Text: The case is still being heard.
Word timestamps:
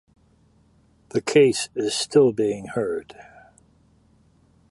The 1.09 1.21
case 1.21 1.69
is 1.75 1.93
still 1.93 2.33
being 2.33 2.65
heard. 2.69 3.13